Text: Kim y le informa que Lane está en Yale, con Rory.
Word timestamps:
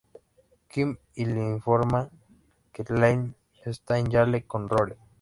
Kim 0.67 0.97
y 1.13 1.25
le 1.25 1.43
informa 1.51 2.09
que 2.73 2.83
Lane 2.89 3.35
está 3.63 3.99
en 3.99 4.09
Yale, 4.09 4.47
con 4.47 4.67
Rory. 4.67 4.95